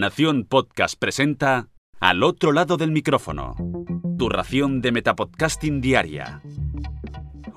[0.00, 1.68] Nación Podcast presenta
[2.00, 3.54] Al otro lado del micrófono.
[4.16, 6.40] Tu ración de Metapodcasting Diaria.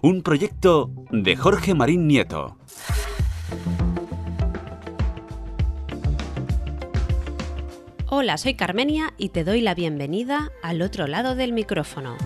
[0.01, 2.57] Un proyecto de Jorge Marín Nieto.
[8.09, 12.17] Hola, soy Carmenia y te doy la bienvenida al otro lado del micrófono.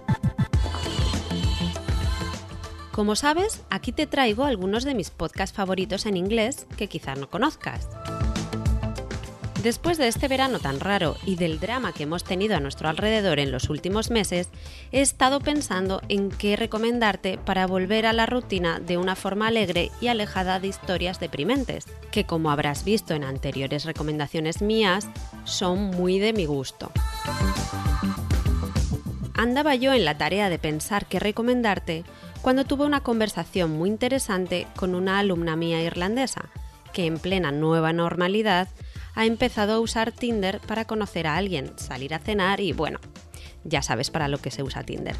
[2.91, 7.29] Como sabes, aquí te traigo algunos de mis podcasts favoritos en inglés que quizás no
[7.29, 7.87] conozcas.
[9.67, 13.37] Después de este verano tan raro y del drama que hemos tenido a nuestro alrededor
[13.37, 14.47] en los últimos meses,
[14.93, 19.91] he estado pensando en qué recomendarte para volver a la rutina de una forma alegre
[19.99, 25.09] y alejada de historias deprimentes, que como habrás visto en anteriores recomendaciones mías,
[25.43, 26.89] son muy de mi gusto.
[29.33, 32.05] Andaba yo en la tarea de pensar qué recomendarte
[32.41, 36.45] cuando tuve una conversación muy interesante con una alumna mía irlandesa,
[36.93, 38.69] que en plena nueva normalidad
[39.17, 42.99] ha empezado a usar Tinder para conocer a alguien, salir a cenar y bueno,
[43.63, 45.15] ya sabes para lo que se usa Tinder.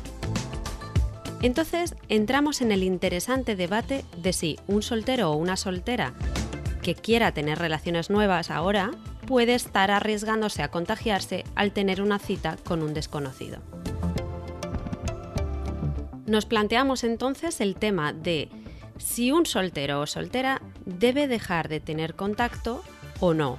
[1.42, 6.14] Entonces entramos en el interesante debate de si un soltero o una soltera
[6.84, 8.92] que quiera tener relaciones nuevas ahora
[9.26, 13.64] puede estar arriesgándose a contagiarse al tener una cita con un desconocido.
[16.28, 18.50] Nos planteamos entonces el tema de
[19.00, 22.84] si un soltero o soltera debe dejar de tener contacto
[23.20, 23.58] o no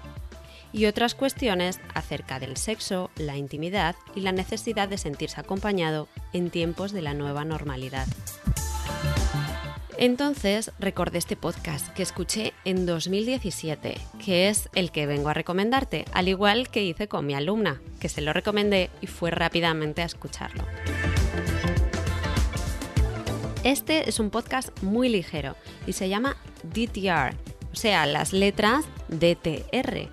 [0.73, 6.51] y otras cuestiones acerca del sexo, la intimidad y la necesidad de sentirse acompañado en
[6.51, 8.07] tiempos de la nueva normalidad.
[10.01, 16.05] Entonces recordé este podcast que escuché en 2017, que es el que vengo a recomendarte,
[16.13, 20.05] al igual que hice con mi alumna, que se lo recomendé y fue rápidamente a
[20.05, 20.65] escucharlo.
[23.65, 27.35] Este es un podcast muy ligero y se llama DTR,
[27.73, 30.09] o sea, las letras DTR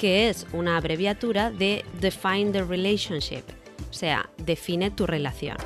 [0.00, 3.42] que es una abreviatura de Define the Relationship,
[3.90, 5.58] o sea, define tu relación.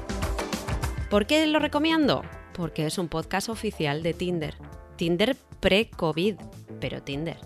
[1.08, 2.24] ¿Por qué lo recomiendo?
[2.52, 4.56] Porque es un podcast oficial de Tinder.
[4.96, 6.34] Tinder pre-COVID,
[6.80, 7.36] pero Tinder.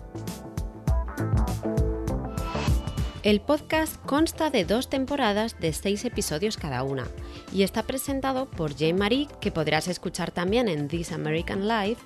[3.21, 7.05] El podcast consta de dos temporadas de seis episodios cada una
[7.53, 12.01] y está presentado por Jane Marie, que podrás escuchar también en This American Life,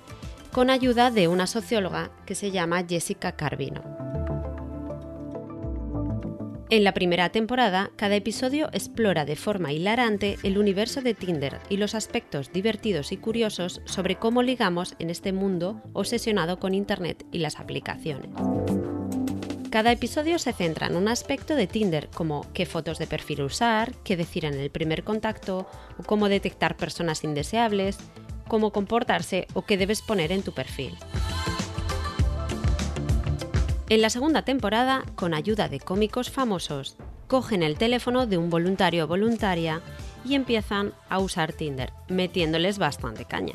[0.52, 4.03] con ayuda de una socióloga que se llama Jessica Carvino.
[6.74, 11.76] En la primera temporada, cada episodio explora de forma hilarante el universo de Tinder y
[11.76, 17.38] los aspectos divertidos y curiosos sobre cómo ligamos en este mundo obsesionado con Internet y
[17.38, 18.28] las aplicaciones.
[19.70, 23.94] Cada episodio se centra en un aspecto de Tinder, como qué fotos de perfil usar,
[24.02, 27.98] qué decir en el primer contacto, o cómo detectar personas indeseables,
[28.48, 30.96] cómo comportarse o qué debes poner en tu perfil.
[33.94, 36.96] En la segunda temporada, con ayuda de cómicos famosos,
[37.28, 39.82] cogen el teléfono de un voluntario o voluntaria
[40.24, 43.54] y empiezan a usar Tinder, metiéndoles bastante caña.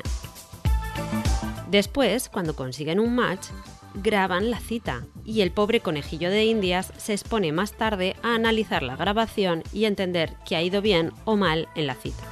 [1.70, 3.48] Después, cuando consiguen un match,
[3.92, 8.82] graban la cita y el pobre conejillo de Indias se expone más tarde a analizar
[8.82, 12.24] la grabación y entender qué ha ido bien o mal en la cita,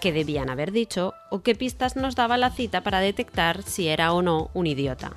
[0.00, 4.12] qué debían haber dicho o qué pistas nos daba la cita para detectar si era
[4.12, 5.10] o no un idiota.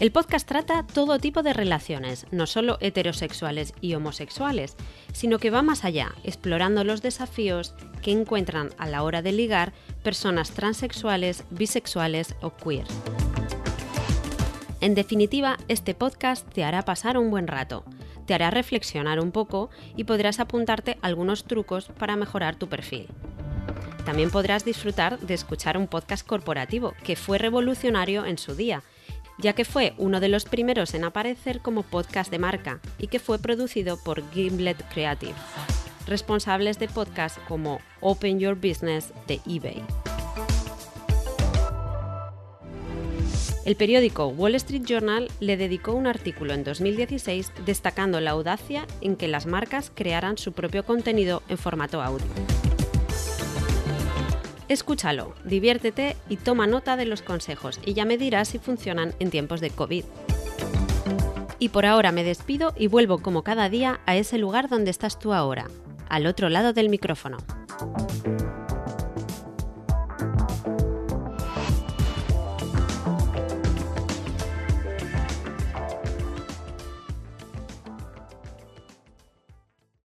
[0.00, 4.76] El podcast trata todo tipo de relaciones, no solo heterosexuales y homosexuales,
[5.12, 9.72] sino que va más allá, explorando los desafíos que encuentran a la hora de ligar
[10.02, 12.86] personas transexuales, bisexuales o queer.
[14.80, 17.84] En definitiva, este podcast te hará pasar un buen rato,
[18.26, 23.06] te hará reflexionar un poco y podrás apuntarte algunos trucos para mejorar tu perfil.
[24.04, 28.82] También podrás disfrutar de escuchar un podcast corporativo que fue revolucionario en su día
[29.38, 33.18] ya que fue uno de los primeros en aparecer como podcast de marca y que
[33.18, 35.34] fue producido por Gimlet Creative,
[36.06, 39.82] responsables de podcasts como Open Your Business de eBay.
[43.64, 49.16] El periódico Wall Street Journal le dedicó un artículo en 2016 destacando la audacia en
[49.16, 52.26] que las marcas crearan su propio contenido en formato audio.
[54.74, 59.30] Escúchalo, diviértete y toma nota de los consejos y ya me dirás si funcionan en
[59.30, 60.04] tiempos de COVID.
[61.60, 65.20] Y por ahora me despido y vuelvo como cada día a ese lugar donde estás
[65.20, 65.68] tú ahora,
[66.08, 67.36] al otro lado del micrófono.